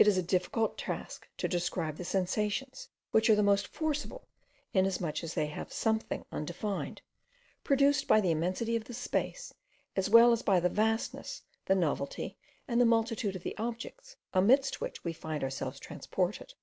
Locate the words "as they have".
5.22-5.72